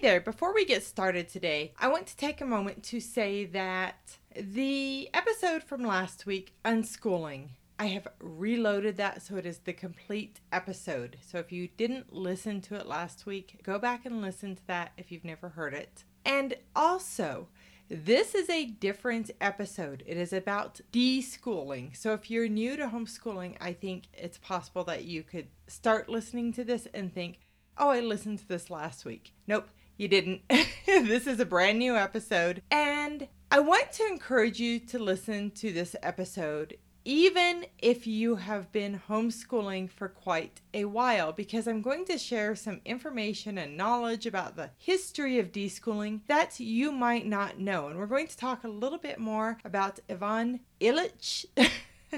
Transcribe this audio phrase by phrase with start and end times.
[0.00, 4.16] there, before we get started today, I want to take a moment to say that
[4.34, 10.40] the episode from last week, Unschooling, I have reloaded that so it is the complete
[10.52, 11.18] episode.
[11.20, 14.92] So if you didn't listen to it last week, go back and listen to that
[14.96, 16.04] if you've never heard it.
[16.24, 17.48] And also,
[17.90, 20.02] this is a different episode.
[20.06, 21.94] It is about deschooling.
[21.94, 26.54] So if you're new to homeschooling, I think it's possible that you could start listening
[26.54, 27.40] to this and think,
[27.76, 29.32] oh, I listened to this last week.
[29.46, 29.68] Nope,
[30.00, 30.40] you didn't.
[30.86, 32.62] this is a brand new episode.
[32.70, 38.70] And I want to encourage you to listen to this episode even if you have
[38.72, 44.26] been homeschooling for quite a while, because I'm going to share some information and knowledge
[44.26, 47.88] about the history of deschooling that you might not know.
[47.88, 51.46] And we're going to talk a little bit more about Ivan Illich.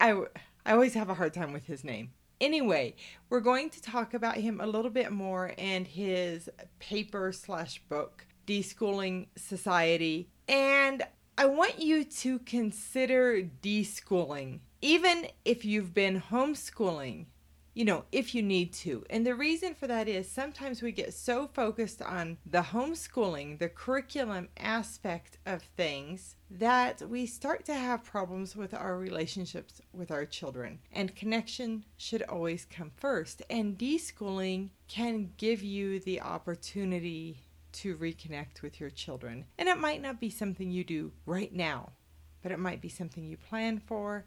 [0.00, 0.22] I,
[0.64, 2.10] I always have a hard time with his name.
[2.44, 2.94] Anyway,
[3.30, 8.26] we're going to talk about him a little bit more and his paper slash book,
[8.46, 10.28] Deschooling Society.
[10.46, 11.02] And
[11.38, 17.24] I want you to consider deschooling, even if you've been homeschooling,
[17.74, 19.04] you know, if you need to.
[19.10, 23.68] And the reason for that is sometimes we get so focused on the homeschooling, the
[23.68, 30.24] curriculum aspect of things, that we start to have problems with our relationships with our
[30.24, 30.78] children.
[30.92, 33.42] And connection should always come first.
[33.50, 37.38] And deschooling can give you the opportunity
[37.72, 39.46] to reconnect with your children.
[39.58, 41.90] And it might not be something you do right now,
[42.40, 44.26] but it might be something you plan for.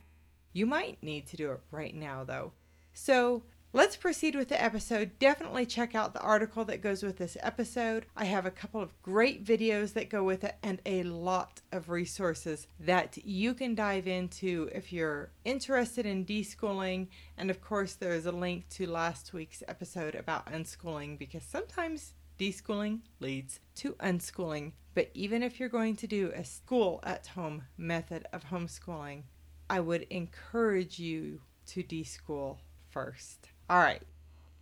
[0.51, 2.51] You might need to do it right now, though.
[2.99, 5.19] So let's proceed with the episode.
[5.19, 8.07] Definitely check out the article that goes with this episode.
[8.17, 11.89] I have a couple of great videos that go with it and a lot of
[11.89, 17.09] resources that you can dive into if you're interested in deschooling.
[17.37, 22.15] And of course, there is a link to last week's episode about unschooling because sometimes
[22.39, 24.71] deschooling leads to unschooling.
[24.95, 29.21] But even if you're going to do a school at home method of homeschooling,
[29.69, 32.57] I would encourage you to deschool
[32.89, 33.49] first.
[33.69, 34.01] All right,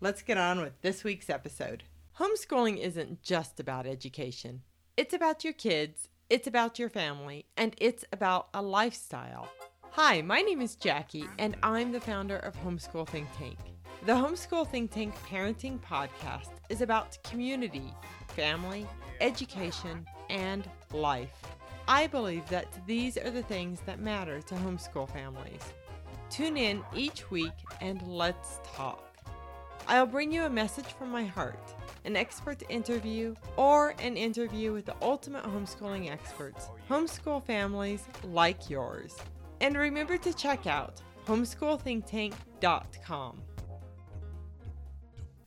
[0.01, 1.83] let's get on with this week's episode.
[2.19, 4.61] Homeschooling isn't just about education,
[4.97, 9.49] it's about your kids, it's about your family, and it's about a lifestyle.
[9.91, 13.57] Hi, my name is Jackie, and I'm the founder of Homeschool Think Tank.
[14.05, 17.93] The Homeschool Think Tank Parenting Podcast is about community,
[18.29, 18.85] family,
[19.21, 21.41] education, and life.
[21.87, 25.61] I believe that these are the things that matter to homeschool families.
[26.29, 29.01] Tune in each week and let's talk.
[29.87, 31.75] I'll bring you a message from my heart,
[32.05, 39.15] an expert interview, or an interview with the ultimate homeschooling experts, homeschool families like yours.
[39.61, 43.41] And remember to check out homeschoolthinktank.com.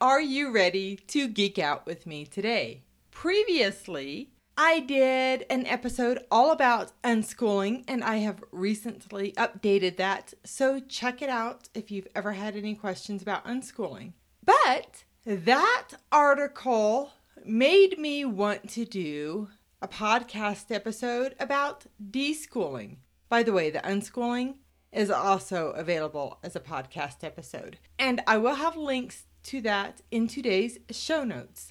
[0.01, 2.85] Are you ready to geek out with me today?
[3.11, 4.31] Previously,
[4.61, 10.35] I did an episode all about unschooling, and I have recently updated that.
[10.43, 14.15] So check it out if you've ever had any questions about unschooling.
[14.45, 17.13] But that article
[17.45, 19.49] made me want to do
[19.81, 22.97] a podcast episode about deschooling.
[23.29, 24.57] By the way, the unschooling
[24.91, 27.79] is also available as a podcast episode.
[27.97, 31.69] And I will have links to that in today's show notes.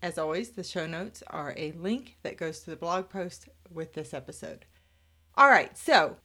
[0.00, 3.94] As always, the show notes are a link that goes to the blog post with
[3.94, 4.64] this episode.
[5.36, 6.16] All right, so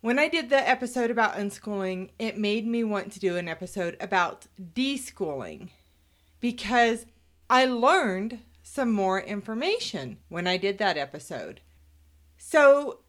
[0.00, 3.96] when I did the episode about unschooling, it made me want to do an episode
[4.00, 5.70] about deschooling
[6.38, 7.06] because
[7.50, 11.60] I learned some more information when I did that episode.
[12.36, 13.00] So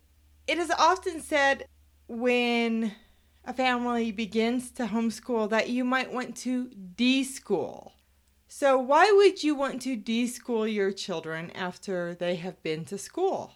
[0.47, 1.65] it is often said
[2.07, 2.93] when
[3.45, 7.91] a family begins to homeschool that you might want to deschool.
[8.49, 13.53] So, why would you want to deschool your children after they have been to school?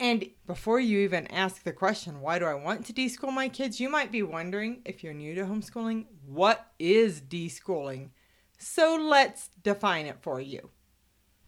[0.00, 3.78] And before you even ask the question, why do I want to deschool my kids?
[3.78, 8.10] You might be wondering, if you're new to homeschooling, what is deschooling?
[8.56, 10.70] So, let's define it for you.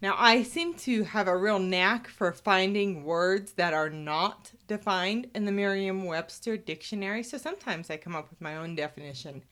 [0.03, 5.31] Now, I seem to have a real knack for finding words that are not defined
[5.35, 9.43] in the Merriam Webster dictionary, so sometimes I come up with my own definition.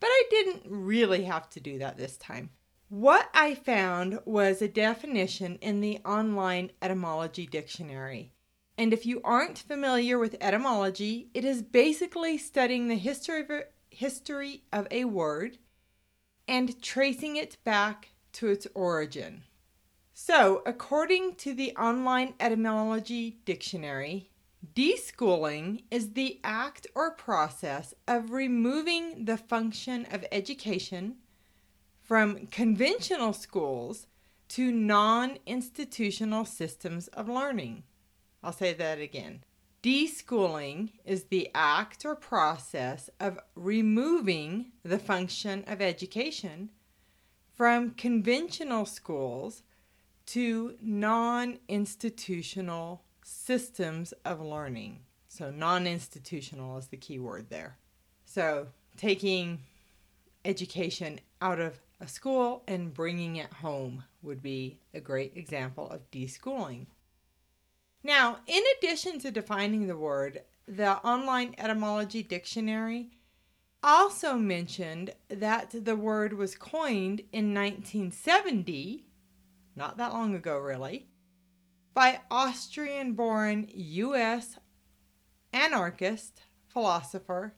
[0.00, 2.50] But I didn't really have to do that this time.
[2.90, 8.32] What I found was a definition in the online etymology dictionary.
[8.78, 13.64] And if you aren't familiar with etymology, it is basically studying the history of a,
[13.90, 15.58] history of a word
[16.46, 19.42] and tracing it back to its origin.
[20.14, 24.30] So, according to the Online Etymology Dictionary,
[24.74, 31.16] deschooling is the act or process of removing the function of education
[32.08, 34.06] from conventional schools
[34.48, 37.82] to non institutional systems of learning.
[38.42, 39.44] I'll say that again.
[39.82, 46.70] Deschooling is the act or process of removing the function of education
[47.54, 49.62] from conventional schools
[50.24, 55.00] to non institutional systems of learning.
[55.28, 57.76] So, non institutional is the key word there.
[58.24, 59.58] So, taking
[60.46, 66.10] education out of a school and bringing it home would be a great example of
[66.10, 66.86] deschooling.
[68.02, 73.10] Now, in addition to defining the word, the online etymology dictionary
[73.82, 79.04] also mentioned that the word was coined in 1970,
[79.74, 81.08] not that long ago, really,
[81.94, 84.58] by Austrian born U.S.
[85.52, 87.54] anarchist philosopher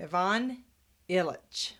[0.00, 0.64] Ivan
[1.08, 1.72] Illich.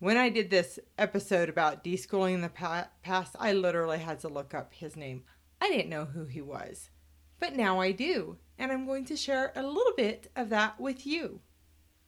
[0.00, 4.54] When I did this episode about deschooling in the past, I literally had to look
[4.54, 5.24] up his name.
[5.60, 6.88] I didn't know who he was,
[7.38, 11.06] but now I do, and I'm going to share a little bit of that with
[11.06, 11.40] you.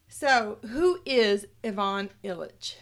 [0.08, 2.76] So, who is Ivan Illich?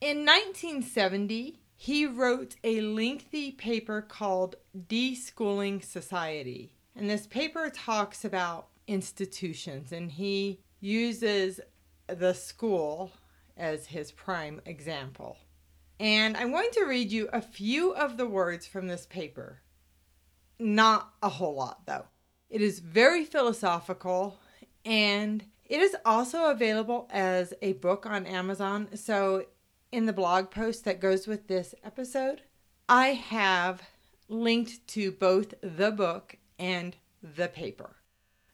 [0.00, 6.72] In 1970, he wrote a lengthy paper called Deschooling Society.
[6.96, 11.60] And this paper talks about institutions, and he uses
[12.08, 13.12] the school
[13.56, 15.38] as his prime example.
[15.98, 19.60] And I'm going to read you a few of the words from this paper.
[20.58, 22.06] Not a whole lot, though.
[22.50, 24.38] It is very philosophical
[24.84, 28.88] and it is also available as a book on Amazon.
[28.94, 29.46] So,
[29.90, 32.42] in the blog post that goes with this episode,
[32.88, 33.82] I have
[34.28, 37.96] linked to both the book and the paper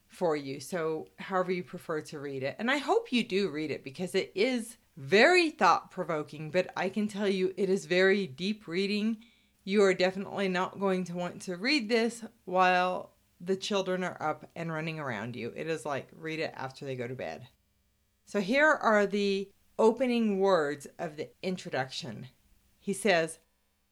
[0.09, 0.59] for you.
[0.61, 2.57] So, however you prefer to read it.
[2.59, 6.89] And I hope you do read it because it is very thought provoking, but I
[6.89, 9.19] can tell you it is very deep reading.
[9.65, 14.49] You are definitely not going to want to read this while the children are up
[14.55, 15.53] and running around you.
[15.57, 17.49] It is like read it after they go to bed.
[18.25, 22.29] So here are the opening words of the introduction.
[22.79, 23.39] He says,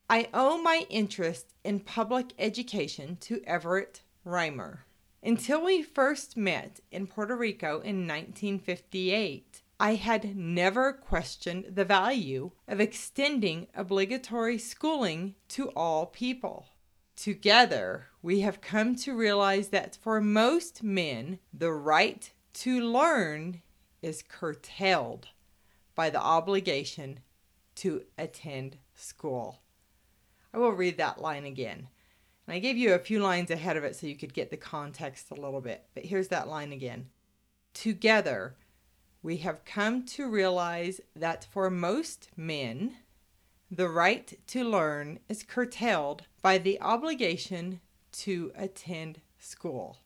[0.08, 4.80] I owe my interest in public education to Everett Reimer.
[5.22, 12.50] Until we first met in Puerto Rico in 1958, I had never questioned the value
[12.68, 16.66] of extending obligatory schooling to all people.
[17.16, 23.62] Together, we have come to realize that for most men, the right to learn
[24.02, 25.28] is curtailed
[25.94, 27.20] by the obligation
[27.76, 29.62] to attend school.
[30.52, 31.88] I will read that line again.
[32.46, 34.58] And I gave you a few lines ahead of it so you could get the
[34.58, 35.86] context a little bit.
[35.94, 37.08] But here's that line again.
[37.72, 38.56] Together,
[39.22, 42.96] we have come to realize that for most men,
[43.70, 47.80] the right to learn is curtailed by the obligation
[48.12, 49.98] to attend school.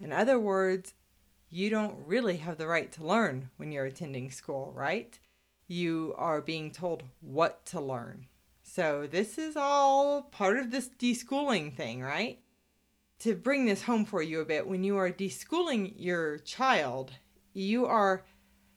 [0.00, 0.94] In other words,
[1.50, 5.18] you don't really have the right to learn when you're attending school, right?
[5.68, 8.26] You are being told what to learn.
[8.62, 12.40] So, this is all part of this deschooling thing, right?
[13.20, 17.12] To bring this home for you a bit, when you are deschooling your child,
[17.54, 18.24] you are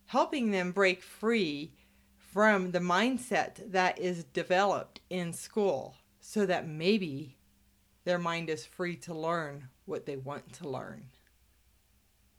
[0.06, 1.74] helping them break free
[2.15, 7.35] from the mindset that is developed in school so that maybe
[8.06, 11.07] their mind is free to learn what they want to learn.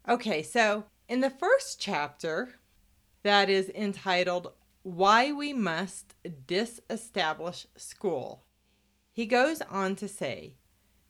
[0.08, 2.54] Okay, so in the first chapter,
[3.22, 6.14] that is entitled Why We Must
[6.46, 8.44] Disestablish School,
[9.12, 10.54] he goes on to say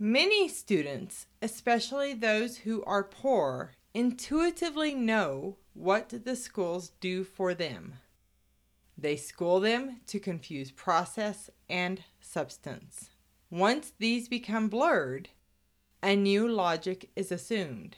[0.00, 7.94] Many students, especially those who are poor, intuitively know what the schools do for them.
[8.96, 13.10] They school them to confuse process and substance.
[13.50, 15.30] Once these become blurred,
[16.00, 17.96] a new logic is assumed.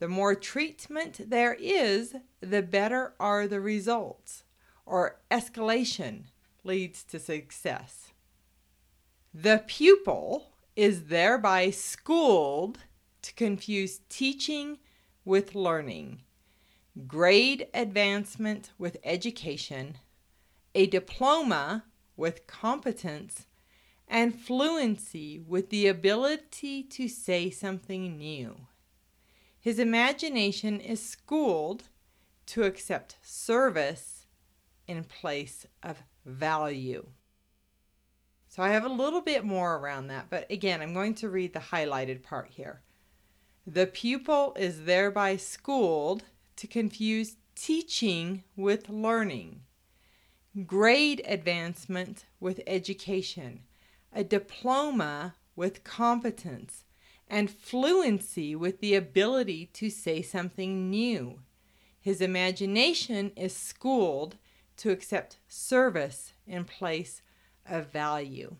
[0.00, 4.44] The more treatment there is, the better are the results,
[4.84, 6.24] or escalation
[6.62, 8.12] leads to success.
[9.32, 12.80] The pupil is thereby schooled
[13.22, 14.76] to confuse teaching
[15.26, 16.22] with learning,
[17.06, 19.98] grade advancement with education,
[20.74, 21.84] a diploma
[22.16, 23.46] with competence,
[24.08, 28.56] and fluency with the ability to say something new.
[29.58, 31.88] His imagination is schooled
[32.46, 34.26] to accept service
[34.86, 37.04] in place of value.
[38.46, 41.52] So I have a little bit more around that, but again, I'm going to read
[41.52, 42.82] the highlighted part here.
[43.68, 46.22] The pupil is thereby schooled
[46.54, 49.62] to confuse teaching with learning,
[50.66, 53.64] grade advancement with education,
[54.12, 56.84] a diploma with competence,
[57.26, 61.40] and fluency with the ability to say something new.
[62.00, 64.36] His imagination is schooled
[64.76, 67.20] to accept service in place
[67.68, 68.54] of value.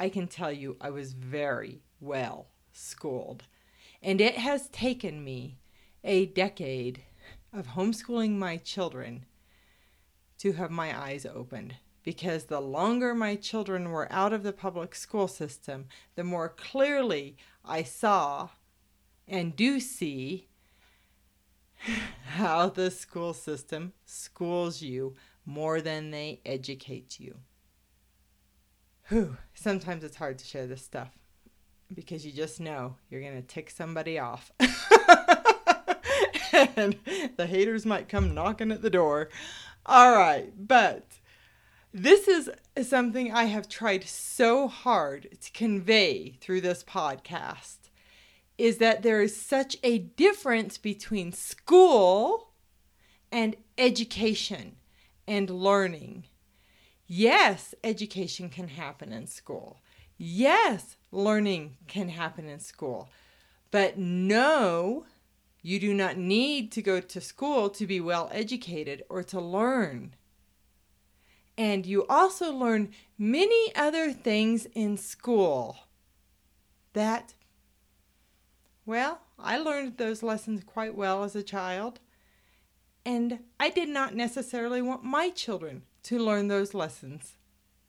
[0.00, 2.46] I can tell you I was very well
[2.78, 3.44] schooled,
[4.02, 5.58] and it has taken me
[6.04, 7.02] a decade
[7.52, 9.26] of homeschooling my children
[10.38, 11.74] to have my eyes opened.
[12.04, 17.36] Because the longer my children were out of the public school system, the more clearly
[17.64, 18.50] I saw
[19.26, 20.48] and do see
[22.24, 27.36] how the school system schools you more than they educate you.
[29.08, 31.18] Whew, sometimes it's hard to share this stuff
[31.94, 34.52] because you just know you're going to tick somebody off.
[36.52, 36.96] and
[37.36, 39.28] the haters might come knocking at the door.
[39.86, 41.18] All right, but
[41.92, 42.50] this is
[42.86, 47.78] something I have tried so hard to convey through this podcast
[48.58, 52.50] is that there is such a difference between school
[53.30, 54.76] and education
[55.26, 56.24] and learning.
[57.06, 59.80] Yes, education can happen in school.
[60.18, 63.08] Yes, learning can happen in school.
[63.70, 65.06] But no,
[65.62, 70.14] you do not need to go to school to be well educated or to learn.
[71.56, 75.76] And you also learn many other things in school
[76.94, 77.34] that,
[78.86, 82.00] well, I learned those lessons quite well as a child.
[83.04, 87.36] And I did not necessarily want my children to learn those lessons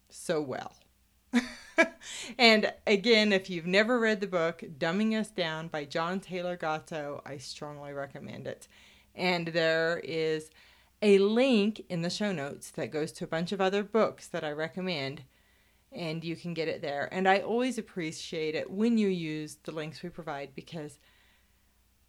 [0.09, 0.74] so well.
[2.38, 7.21] and again, if you've never read the book Dumbing Us Down by John Taylor Gatto,
[7.25, 8.67] I strongly recommend it.
[9.15, 10.50] And there is
[11.01, 14.43] a link in the show notes that goes to a bunch of other books that
[14.43, 15.24] I recommend,
[15.91, 17.07] and you can get it there.
[17.12, 21.00] And I always appreciate it when you use the links we provide because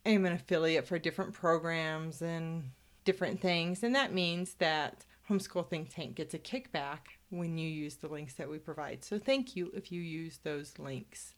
[0.05, 2.71] I'm an affiliate for different programs and
[3.05, 6.99] different things, and that means that Homeschool Think Tank gets a kickback
[7.31, 9.05] when you use the links that we provide.
[9.05, 11.35] So thank you if you use those links.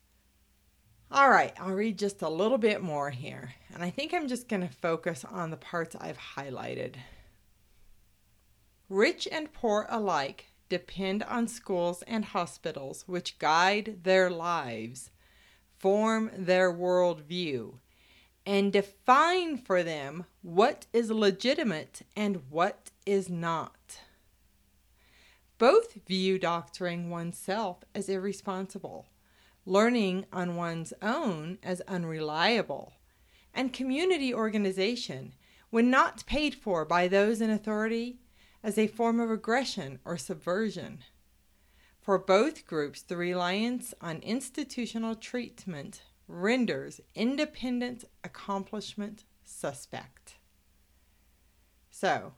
[1.11, 4.47] All right, I'll read just a little bit more here, and I think I'm just
[4.47, 6.95] going to focus on the parts I've highlighted.
[8.89, 15.11] Rich and poor alike depend on schools and hospitals which guide their lives,
[15.77, 17.75] form their worldview,
[18.43, 23.99] and define for them what is legitimate and what is not.
[25.57, 29.07] Both view doctoring oneself as irresponsible,
[29.65, 32.93] learning on one's own as unreliable,
[33.53, 35.33] and community organization,
[35.69, 38.19] when not paid for by those in authority,
[38.63, 40.99] as a form of aggression or subversion.
[41.99, 50.35] For both groups, the reliance on institutional treatment renders independent accomplishment suspect.
[51.89, 52.33] So,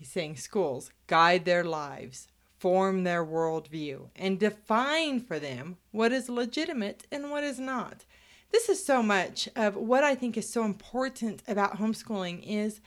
[0.00, 2.28] He's saying schools guide their lives,
[2.58, 8.06] form their worldview, and define for them what is legitimate and what is not.
[8.50, 12.80] This is so much of what I think is so important about homeschooling is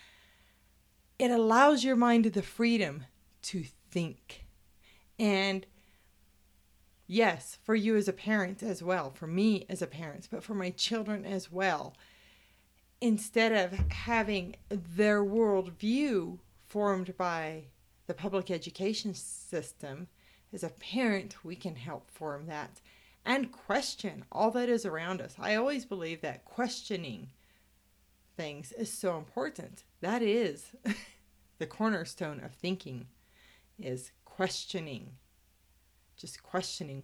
[1.19, 3.03] it allows your mind the freedom
[3.43, 4.45] to think.
[5.19, 5.67] And
[7.05, 10.55] yes, for you as a parent as well, for me as a parent, but for
[10.55, 11.95] my children as well.
[13.01, 16.39] Instead of having their worldview
[16.73, 17.65] formed by
[18.07, 20.07] the public education system,
[20.51, 22.81] as a parent, we can help form that
[23.23, 25.35] and question all that is around us.
[25.39, 27.29] I always believe that questioning
[28.35, 29.83] things is so important.
[30.01, 30.71] That is
[31.59, 33.05] the cornerstone of thinking
[33.79, 35.11] is questioning.
[36.17, 37.03] Just questioning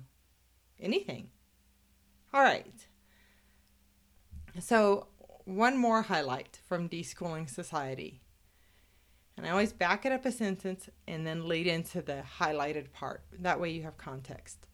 [0.80, 1.30] anything.
[2.34, 2.88] All right.
[4.60, 5.10] So,
[5.46, 8.22] one more highlight from Deschooling Society.
[9.40, 13.24] And I always back it up a sentence and then lead into the highlighted part.
[13.32, 14.68] That way you have context.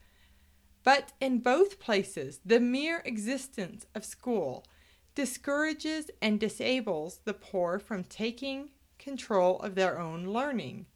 [0.84, 4.65] But in both places, the mere existence of school
[5.13, 10.88] discourages and disables the poor from taking control of their own learning.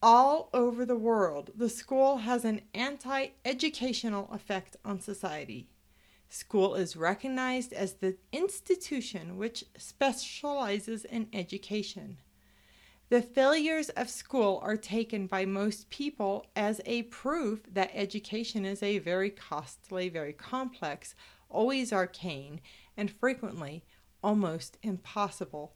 [0.00, 5.70] All over the world, the school has an anti educational effect on society.
[6.28, 12.18] School is recognized as the institution which specializes in education.
[13.10, 18.82] The failures of school are taken by most people as a proof that education is
[18.82, 21.14] a very costly, very complex,
[21.48, 22.60] always arcane,
[22.98, 23.82] and frequently
[24.22, 25.74] almost impossible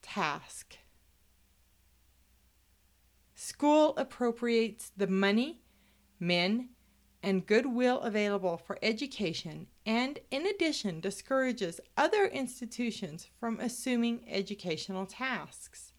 [0.00, 0.76] task.
[3.36, 5.62] School appropriates the money,
[6.18, 6.70] men,
[7.22, 15.91] and goodwill available for education and, in addition, discourages other institutions from assuming educational tasks.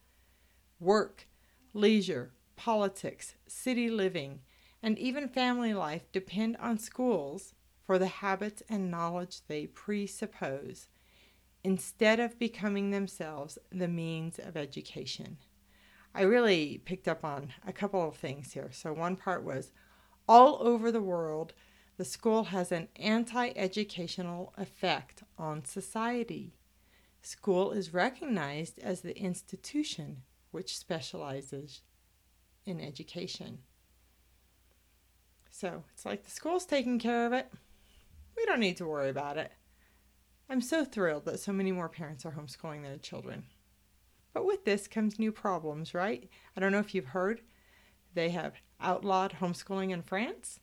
[0.83, 1.29] Work,
[1.73, 4.41] leisure, politics, city living,
[4.81, 7.53] and even family life depend on schools
[7.85, 10.89] for the habits and knowledge they presuppose,
[11.63, 15.37] instead of becoming themselves the means of education.
[16.13, 18.69] I really picked up on a couple of things here.
[18.73, 19.71] So, one part was
[20.27, 21.53] all over the world,
[21.95, 26.57] the school has an anti educational effect on society.
[27.21, 31.81] School is recognized as the institution which specializes
[32.65, 33.59] in education.
[35.49, 37.51] So it's like the school's taking care of it.
[38.37, 39.51] We don't need to worry about it.
[40.49, 43.45] I'm so thrilled that so many more parents are homeschooling their children.
[44.33, 46.29] But with this comes new problems, right?
[46.55, 47.41] I don't know if you've heard,
[48.13, 50.59] they have outlawed homeschooling in France.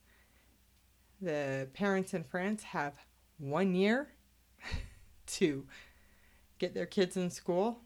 [1.21, 2.93] The parents in France have
[3.37, 4.09] one year
[5.27, 5.65] to
[6.59, 7.81] get their kids in school.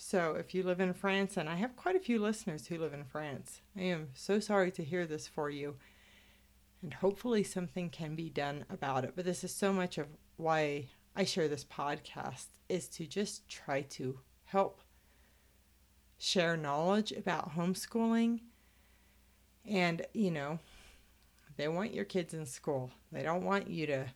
[0.00, 2.94] So if you live in France, and I have quite a few listeners who live
[2.94, 5.74] in France, I am so sorry to hear this for you.
[6.80, 9.14] And hopefully something can be done about it.
[9.16, 10.86] But this is so much of why
[11.16, 14.80] I share this podcast is to just try to help
[16.16, 18.42] share knowledge about homeschooling.
[19.66, 20.60] And, you know,
[21.56, 24.06] they want your kids in school, they don't want you to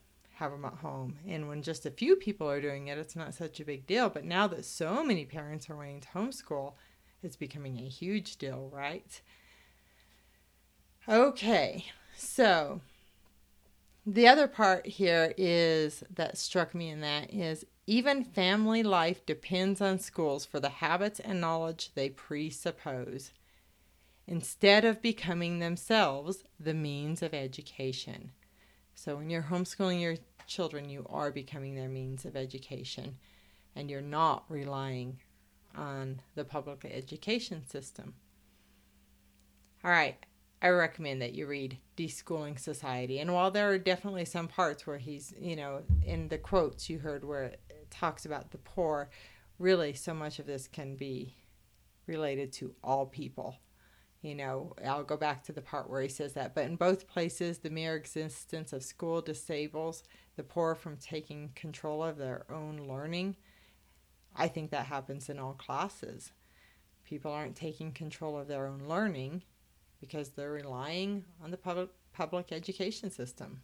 [0.42, 1.18] have them at home.
[1.26, 4.10] And when just a few people are doing it, it's not such a big deal.
[4.10, 6.74] But now that so many parents are wanting to homeschool,
[7.22, 9.20] it's becoming a huge deal, right?
[11.08, 12.80] Okay, so
[14.04, 19.80] the other part here is that struck me in that is even family life depends
[19.80, 23.32] on schools for the habits and knowledge they presuppose,
[24.26, 28.30] instead of becoming themselves the means of education.
[28.94, 33.16] So, when you're homeschooling your children, you are becoming their means of education,
[33.74, 35.20] and you're not relying
[35.76, 38.14] on the public education system.
[39.84, 40.16] All right,
[40.60, 43.18] I recommend that you read Deschooling Society.
[43.18, 46.98] And while there are definitely some parts where he's, you know, in the quotes you
[46.98, 49.10] heard where it talks about the poor,
[49.58, 51.34] really so much of this can be
[52.06, 53.56] related to all people.
[54.22, 56.54] You know, I'll go back to the part where he says that.
[56.54, 60.04] But in both places, the mere existence of school disables
[60.36, 63.36] the poor from taking control of their own learning.
[64.34, 66.32] I think that happens in all classes.
[67.04, 69.42] People aren't taking control of their own learning
[70.00, 73.62] because they're relying on the public, public education system.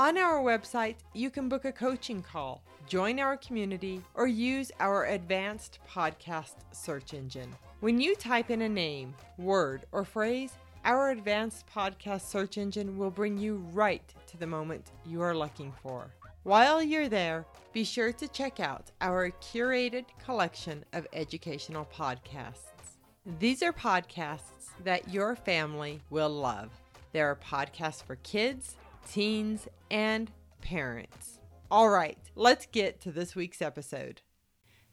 [0.00, 5.04] On our website, you can book a coaching call, join our community, or use our
[5.04, 7.54] advanced podcast search engine.
[7.80, 10.54] When you type in a name, word, or phrase,
[10.86, 15.70] our advanced podcast search engine will bring you right to the moment you are looking
[15.82, 16.06] for.
[16.44, 22.96] While you're there, be sure to check out our curated collection of educational podcasts.
[23.38, 26.70] These are podcasts that your family will love.
[27.12, 28.76] There are podcasts for kids,
[29.08, 31.38] teens, and parents.
[31.70, 34.22] All right, let's get to this week's episode.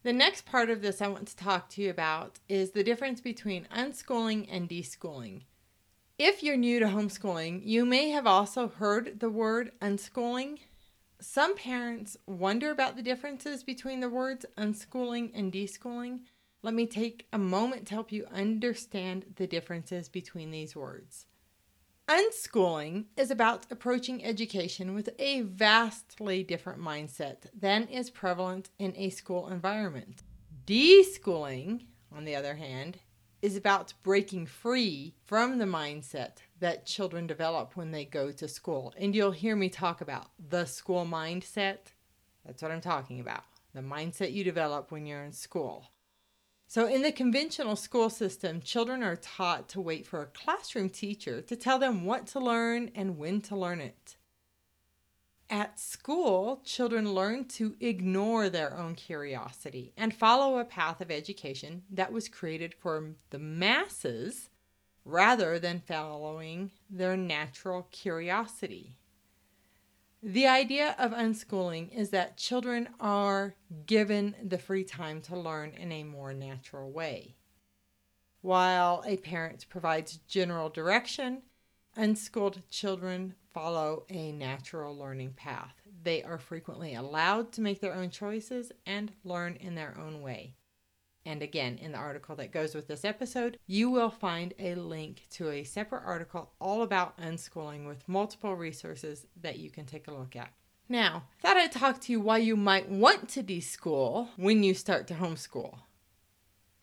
[0.04, 3.20] The next part of this I want to talk to you about is the difference
[3.20, 5.42] between unschooling and deschooling.
[6.18, 10.60] If you're new to homeschooling, you may have also heard the word unschooling.
[11.20, 16.22] Some parents wonder about the differences between the words unschooling and deschooling.
[16.64, 21.26] Let me take a moment to help you understand the differences between these words.
[22.10, 29.10] Unschooling is about approaching education with a vastly different mindset than is prevalent in a
[29.10, 30.24] school environment.
[30.66, 31.82] Deschooling,
[32.16, 33.00] on the other hand,
[33.42, 38.94] is about breaking free from the mindset that children develop when they go to school.
[38.98, 41.92] And you'll hear me talk about the school mindset.
[42.46, 43.44] That's what I'm talking about.
[43.74, 45.92] The mindset you develop when you're in school.
[46.70, 51.42] So, in the conventional school system, children are taught to wait for a classroom teacher
[51.42, 54.18] to tell them what to learn and when to learn it.
[55.50, 61.84] At school, children learn to ignore their own curiosity and follow a path of education
[61.90, 64.50] that was created for the masses
[65.06, 68.97] rather than following their natural curiosity.
[70.24, 73.54] The idea of unschooling is that children are
[73.86, 77.36] given the free time to learn in a more natural way.
[78.42, 81.44] While a parent provides general direction,
[81.96, 85.76] unschooled children follow a natural learning path.
[86.04, 90.56] They are frequently allowed to make their own choices and learn in their own way.
[91.28, 95.28] And again, in the article that goes with this episode, you will find a link
[95.32, 100.14] to a separate article all about unschooling with multiple resources that you can take a
[100.14, 100.54] look at.
[100.88, 104.74] Now, I thought I'd talk to you why you might want to deschool when you
[104.74, 105.80] start to homeschool.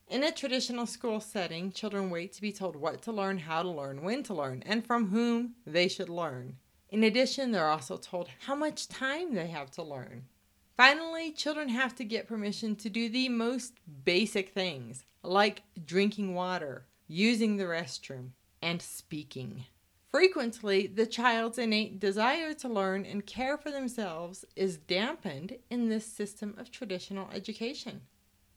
[0.09, 3.70] In a traditional school setting, children wait to be told what to learn, how to
[3.70, 6.59] learn, when to learn, and from whom they should learn.
[6.90, 10.26] In addition, they're also told how much time they have to learn.
[10.76, 16.87] Finally, children have to get permission to do the most basic things, like drinking water,
[17.06, 19.64] using the restroom, and speaking.
[20.10, 26.06] Frequently, the child's innate desire to learn and care for themselves is dampened in this
[26.06, 28.00] system of traditional education.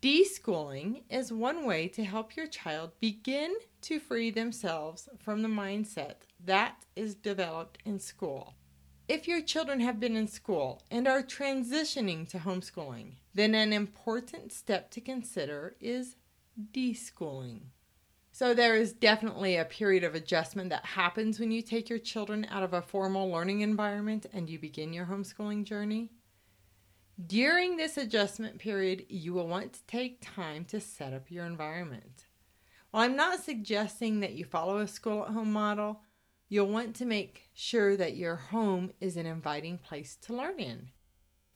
[0.01, 6.17] Deschooling is one way to help your child begin to free themselves from the mindset
[6.43, 8.53] that is developed in school.
[9.07, 14.51] If your children have been in school and are transitioning to homeschooling, then an important
[14.51, 16.17] step to consider is
[16.73, 17.67] deschooling.
[18.33, 22.45] So, there is definitely a period of adjustment that happens when you take your children
[22.51, 26.09] out of a formal learning environment and you begin your homeschooling journey.
[27.25, 32.25] During this adjustment period, you will want to take time to set up your environment.
[32.91, 36.01] While I'm not suggesting that you follow a school at home model,
[36.49, 40.89] you'll want to make sure that your home is an inviting place to learn in.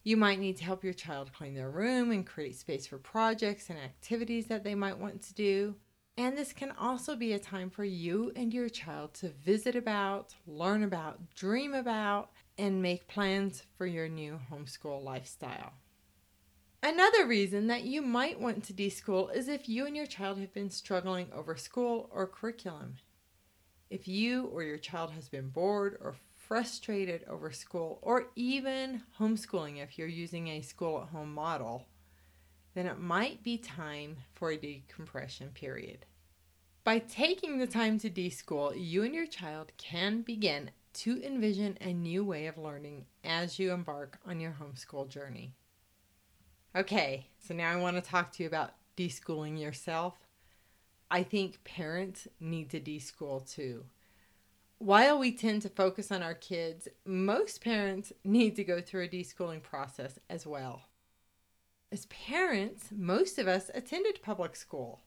[0.03, 3.69] You might need to help your child clean their room and create space for projects
[3.69, 5.75] and activities that they might want to do.
[6.17, 10.35] And this can also be a time for you and your child to visit about,
[10.45, 15.73] learn about, dream about, and make plans for your new homeschool lifestyle.
[16.83, 20.51] Another reason that you might want to deschool is if you and your child have
[20.51, 22.95] been struggling over school or curriculum.
[23.91, 29.83] If you or your child has been bored or frustrated over school or even homeschooling
[29.83, 31.85] if you're using a school at home model,
[32.73, 36.05] then it might be time for a decompression period.
[36.85, 41.91] By taking the time to deschool, you and your child can begin to envision a
[41.91, 45.53] new way of learning as you embark on your homeschool journey.
[46.77, 50.13] Okay, so now I want to talk to you about deschooling yourself.
[51.13, 53.83] I think parents need to deschool too.
[54.77, 59.09] While we tend to focus on our kids, most parents need to go through a
[59.09, 60.83] deschooling process as well.
[61.91, 65.01] As parents, most of us attended public school.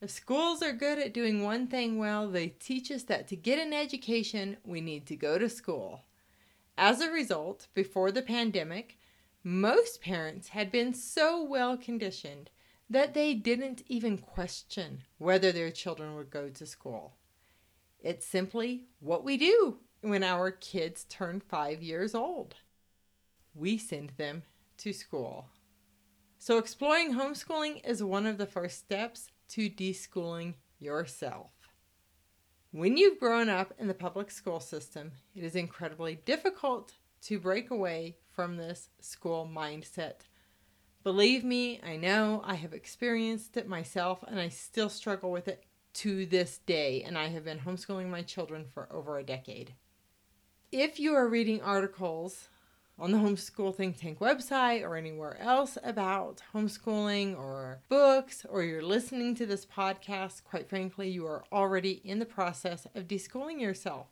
[0.00, 3.64] If schools are good at doing one thing well, they teach us that to get
[3.64, 6.02] an education, we need to go to school.
[6.76, 8.98] As a result, before the pandemic,
[9.44, 12.50] most parents had been so well conditioned
[12.90, 17.16] that they didn't even question whether their children would go to school.
[18.00, 22.54] It's simply what we do when our kids turn five years old.
[23.54, 24.42] We send them
[24.78, 25.46] to school.
[26.38, 31.50] So, exploring homeschooling is one of the first steps to deschooling yourself.
[32.70, 37.70] When you've grown up in the public school system, it is incredibly difficult to break
[37.70, 40.20] away from this school mindset.
[41.04, 45.64] Believe me, I know I have experienced it myself and I still struggle with it
[45.94, 49.74] to this day, and I have been homeschooling my children for over a decade.
[50.70, 52.48] If you are reading articles
[52.98, 58.82] on the Homeschool Think Tank website or anywhere else about homeschooling or books, or you're
[58.82, 64.08] listening to this podcast, quite frankly, you are already in the process of deschooling yourself.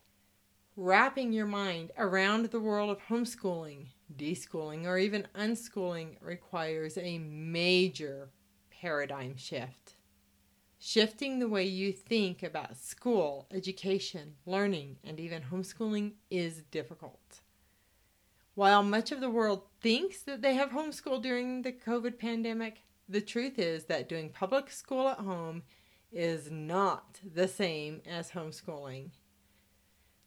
[0.78, 8.28] Wrapping your mind around the world of homeschooling, deschooling, or even unschooling requires a major
[8.70, 9.94] paradigm shift.
[10.78, 17.40] Shifting the way you think about school, education, learning, and even homeschooling is difficult.
[18.54, 23.22] While much of the world thinks that they have homeschooled during the COVID pandemic, the
[23.22, 25.62] truth is that doing public school at home
[26.12, 29.12] is not the same as homeschooling.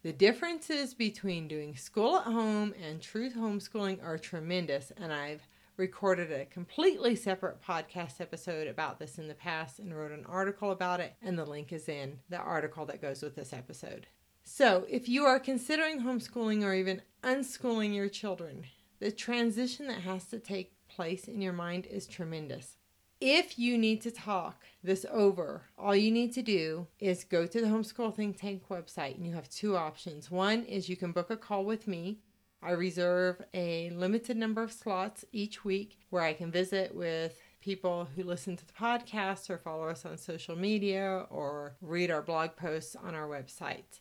[0.09, 6.31] The differences between doing school at home and truth homeschooling are tremendous, and I've recorded
[6.31, 10.99] a completely separate podcast episode about this in the past and wrote an article about
[10.99, 14.07] it, and the link is in the article that goes with this episode.
[14.43, 18.63] So, if you are considering homeschooling or even unschooling your children,
[18.97, 22.78] the transition that has to take place in your mind is tremendous.
[23.21, 27.59] If you need to talk this over, all you need to do is go to
[27.59, 30.31] the Homeschool Think Tank website and you have two options.
[30.31, 32.19] One is you can book a call with me.
[32.63, 38.07] I reserve a limited number of slots each week where I can visit with people
[38.15, 42.55] who listen to the podcast or follow us on social media or read our blog
[42.55, 43.99] posts on our website.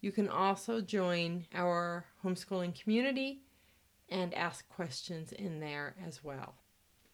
[0.00, 3.42] You can also join our homeschooling community
[4.08, 6.54] and ask questions in there as well.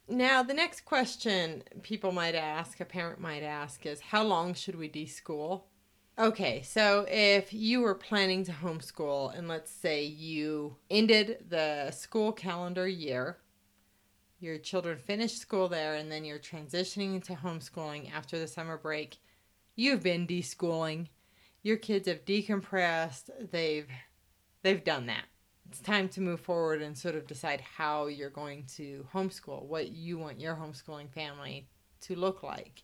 [0.09, 4.75] Now, the next question people might ask, a parent might ask, is how long should
[4.75, 5.63] we deschool?
[6.17, 12.31] Okay, so if you were planning to homeschool, and let's say you ended the school
[12.31, 13.37] calendar year,
[14.39, 19.17] your children finished school there, and then you're transitioning into homeschooling after the summer break,
[19.75, 21.07] you've been deschooling.
[21.63, 23.29] Your kids have decompressed.
[23.51, 23.89] They've
[24.63, 25.25] they've done that
[25.67, 29.89] it's time to move forward and sort of decide how you're going to homeschool, what
[29.89, 31.67] you want your homeschooling family
[32.01, 32.83] to look like.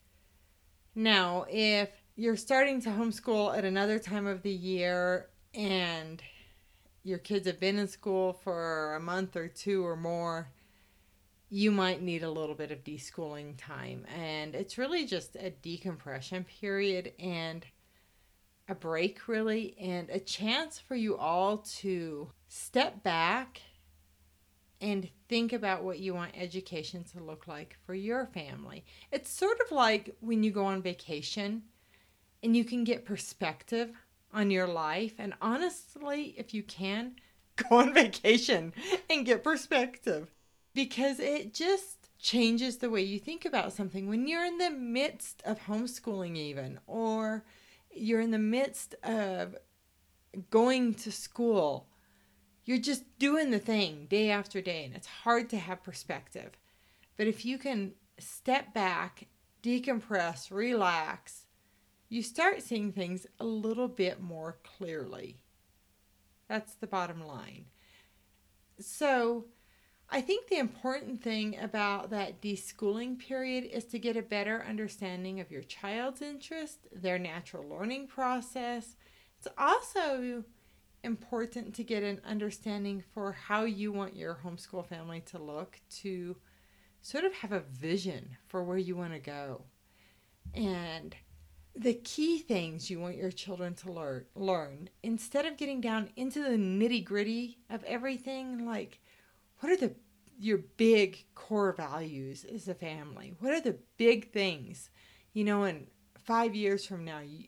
[0.96, 6.22] Now, if you're starting to homeschool at another time of the year and
[7.04, 10.50] your kids have been in school for a month or two or more,
[11.50, 14.06] you might need a little bit of deschooling time.
[14.16, 17.66] And it's really just a decompression period and
[18.68, 23.62] a break, really, and a chance for you all to step back
[24.80, 28.84] and think about what you want education to look like for your family.
[29.12, 31.64] It's sort of like when you go on vacation
[32.44, 33.92] and you can get perspective
[34.34, 35.14] on your life.
[35.18, 37.14] And honestly, if you can,
[37.56, 38.74] go on vacation
[39.10, 40.32] and get perspective
[40.74, 44.08] because it just changes the way you think about something.
[44.08, 47.44] When you're in the midst of homeschooling, even, or
[47.96, 49.56] you're in the midst of
[50.50, 51.88] going to school
[52.66, 56.52] you're just doing the thing day after day, and it's hard to have perspective.
[57.18, 59.28] But if you can step back,
[59.62, 61.46] decompress, relax,
[62.10, 65.40] you start seeing things a little bit more clearly.
[66.48, 67.66] That's the bottom line.
[68.80, 69.46] So,
[70.14, 75.40] I think the important thing about that deschooling period is to get a better understanding
[75.40, 78.96] of your child's interest, their natural learning process.
[79.40, 80.44] It's also
[81.04, 86.38] important to get an understanding for how you want your homeschool family to look to
[87.02, 89.64] sort of have a vision for where you want to go.
[90.54, 91.16] And
[91.76, 96.44] the key things you want your children to learn learn instead of getting down into
[96.44, 99.00] the nitty-gritty of everything like
[99.60, 99.96] what are the
[100.40, 103.34] your big core values as a family?
[103.40, 104.90] What are the big things?
[105.34, 107.46] You know, in 5 years from now you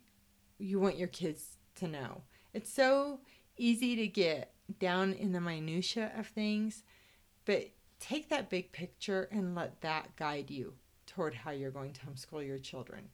[0.58, 2.22] you want your kids to know.
[2.54, 3.20] It's so
[3.58, 6.84] easy to get down in the minutia of things,
[7.46, 10.74] but take that big picture and let that guide you
[11.06, 13.10] toward how you're going to homeschool your children.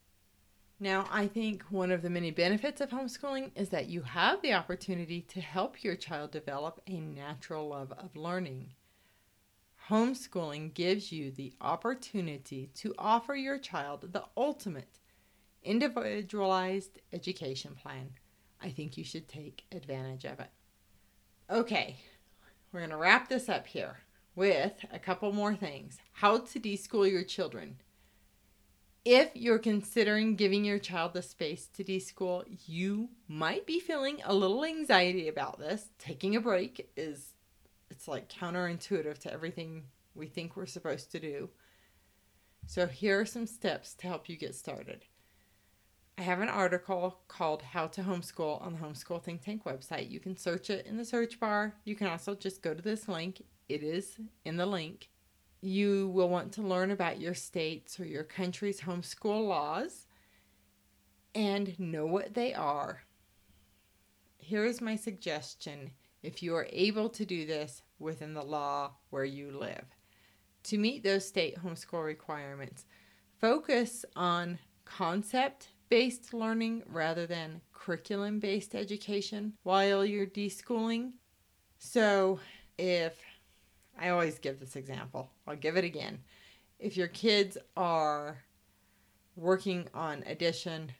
[0.79, 4.53] Now, I think one of the many benefits of homeschooling is that you have the
[4.53, 8.71] opportunity to help your child develop a natural love of learning.
[9.89, 14.99] Homeschooling gives you the opportunity to offer your child the ultimate
[15.63, 18.11] individualized education plan
[18.63, 20.49] I think you should take advantage of it.
[21.49, 21.97] Okay,
[22.71, 23.99] we're going to wrap this up here
[24.35, 25.97] with a couple more things.
[26.13, 27.77] How to deschool your children.
[29.03, 34.35] If you're considering giving your child the space to deschool, you might be feeling a
[34.35, 35.89] little anxiety about this.
[35.97, 37.33] Taking a break is
[37.91, 39.83] it's like counterintuitive to everything
[40.15, 41.49] we think we're supposed to do.
[42.65, 45.05] So here are some steps to help you get started.
[46.17, 50.09] I have an article called How to Homeschool on the Homeschool Think Tank website.
[50.09, 51.75] You can search it in the search bar.
[51.83, 55.09] You can also just go to this link, it is in the link.
[55.61, 60.07] You will want to learn about your state's or your country's homeschool laws
[61.35, 63.03] and know what they are.
[64.37, 65.91] Here is my suggestion
[66.23, 69.85] if you are able to do this within the law where you live.
[70.65, 72.85] To meet those state homeschool requirements,
[73.39, 81.11] focus on concept based learning rather than curriculum based education while you're deschooling.
[81.79, 82.39] So,
[82.77, 83.19] if
[83.99, 86.19] I always give this example, I'll give it again.
[86.79, 88.37] If your kids are
[89.35, 90.91] working on addition,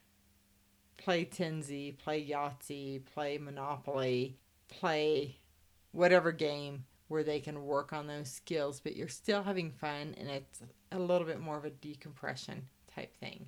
[0.98, 4.38] play Tenzi, play Yahtzee, play Monopoly,
[4.72, 5.38] play
[5.92, 10.30] whatever game where they can work on those skills, but you're still having fun and
[10.30, 13.46] it's a little bit more of a decompression type thing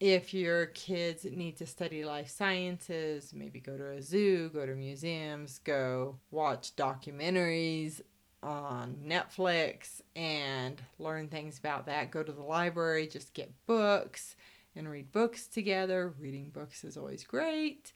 [0.00, 4.74] if your kids need to study life sciences, maybe go to a zoo, go to
[4.74, 8.02] museums, go watch documentaries
[8.42, 12.10] on Netflix and learn things about that.
[12.10, 14.36] Go to the library, just get books
[14.74, 16.12] and read books together.
[16.18, 17.94] Reading books is always great.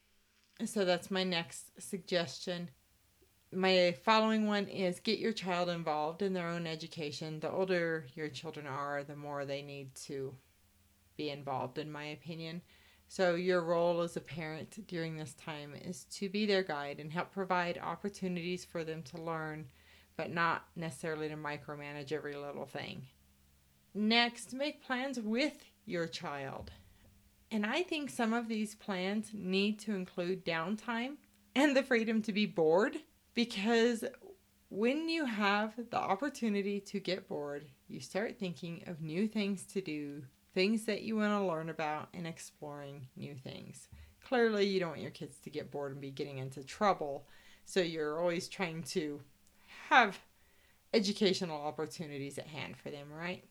[0.66, 2.68] So that's my next suggestion.
[3.53, 7.40] My following one is get your child involved in their own education.
[7.40, 10.35] The older your children are, the more they need to
[11.16, 12.62] be involved, in my opinion.
[13.09, 17.12] So, your role as a parent during this time is to be their guide and
[17.12, 19.66] help provide opportunities for them to learn,
[20.16, 23.03] but not necessarily to micromanage every little thing.
[23.94, 26.70] Next, make plans with your child.
[27.51, 31.17] And I think some of these plans need to include downtime
[31.55, 32.97] and the freedom to be bored
[33.35, 34.05] because
[34.69, 39.81] when you have the opportunity to get bored, you start thinking of new things to
[39.81, 40.23] do,
[40.55, 43.89] things that you want to learn about, and exploring new things.
[44.25, 47.27] Clearly, you don't want your kids to get bored and be getting into trouble,
[47.65, 49.21] so you're always trying to
[49.89, 50.21] have
[50.95, 53.45] educational opportunities at hand for them, right?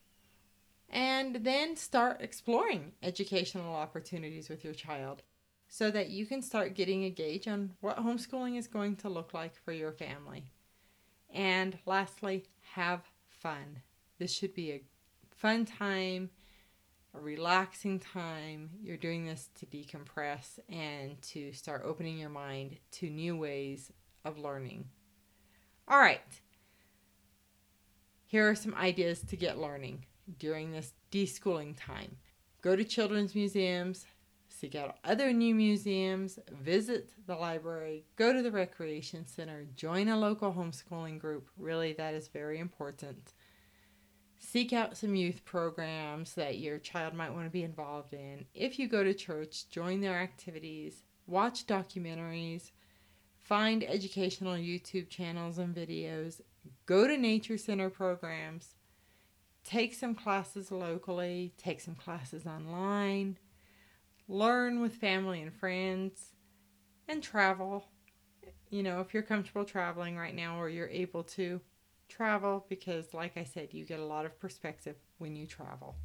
[0.89, 5.21] And then start exploring educational opportunities with your child
[5.67, 9.33] so that you can start getting a gauge on what homeschooling is going to look
[9.33, 10.45] like for your family.
[11.31, 13.81] And lastly, have fun.
[14.17, 14.81] This should be a
[15.29, 16.31] fun time,
[17.13, 18.71] a relaxing time.
[18.81, 23.91] You're doing this to decompress and to start opening your mind to new ways
[24.25, 24.85] of learning.
[25.87, 26.21] All right.
[28.25, 30.05] Here are some ideas to get learning
[30.37, 32.17] during this deschooling time.
[32.61, 34.05] Go to children's museums,
[34.49, 40.19] seek out other new museums, visit the library, go to the recreation center, join a
[40.19, 41.49] local homeschooling group.
[41.57, 43.33] Really, that is very important.
[44.37, 48.45] Seek out some youth programs that your child might want to be involved in.
[48.53, 52.71] If you go to church, join their activities, watch documentaries,
[53.37, 56.41] find educational YouTube channels and videos,
[56.85, 58.75] go to nature center programs,
[59.69, 63.37] take some classes locally, take some classes online
[64.29, 66.33] learn with family and friends,
[67.07, 67.87] and travel.
[68.69, 71.59] You know, if you're comfortable traveling right now or you're able to,
[72.07, 75.95] travel because, like I said, you get a lot of perspective when you travel.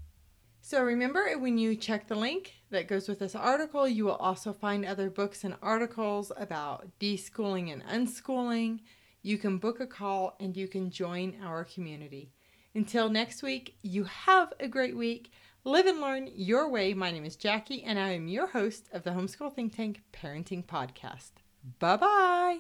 [0.61, 4.53] So remember, when you check the link that goes with this article, you will also
[4.53, 8.81] find other books and articles about deschooling and unschooling.
[9.22, 12.33] You can book a call and you can join our community.
[12.77, 15.31] Until next week, you have a great week.
[15.63, 16.93] Live and learn your way.
[16.93, 20.67] My name is Jackie, and I am your host of the Homeschool Think Tank Parenting
[20.67, 21.31] Podcast.
[21.79, 22.59] Bye bye.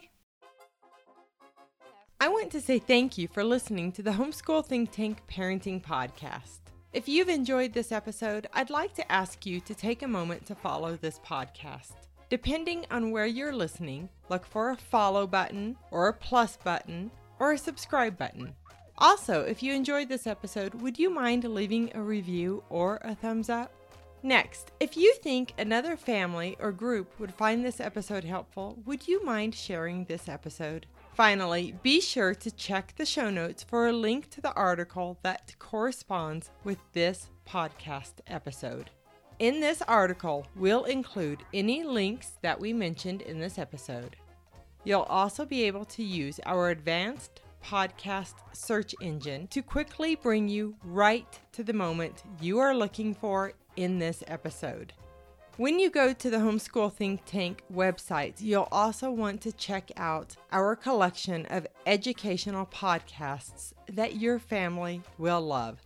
[2.20, 6.60] I want to say thank you for listening to the Homeschool Think Tank Parenting Podcast.
[6.92, 10.54] If you've enjoyed this episode, I'd like to ask you to take a moment to
[10.54, 11.92] follow this podcast.
[12.30, 17.52] Depending on where you're listening, look for a follow button, or a plus button, or
[17.52, 18.54] a subscribe button.
[18.98, 23.50] Also, if you enjoyed this episode, would you mind leaving a review or a thumbs
[23.50, 23.72] up?
[24.22, 29.22] Next, if you think another family or group would find this episode helpful, would you
[29.24, 30.86] mind sharing this episode?
[31.12, 35.54] Finally, be sure to check the show notes for a link to the article that
[35.58, 38.90] corresponds with this podcast episode.
[39.40, 44.16] In this article, we'll include any links that we mentioned in this episode.
[44.84, 50.76] You'll also be able to use our advanced podcast search engine to quickly bring you
[50.84, 54.92] right to the moment you are looking for in this episode.
[55.56, 60.36] When you go to the Homeschool Think Tank website, you'll also want to check out
[60.50, 65.80] our collection of educational podcasts that your family will love.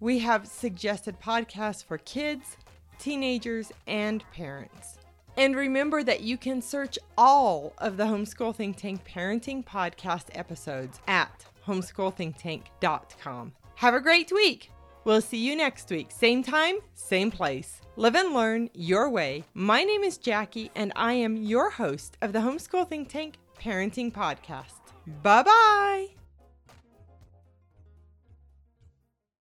[0.00, 2.56] We have suggested podcasts for kids,
[2.98, 4.97] teenagers, and parents.
[5.38, 11.00] And remember that you can search all of the Homeschool Think Tank parenting podcast episodes
[11.06, 13.52] at homeschoolthinktank.com.
[13.76, 14.72] Have a great week.
[15.04, 17.80] We'll see you next week, same time, same place.
[17.94, 19.44] Live and learn your way.
[19.54, 24.12] My name is Jackie, and I am your host of the Homeschool Think Tank Parenting
[24.12, 24.80] Podcast.
[25.22, 26.17] Bye bye.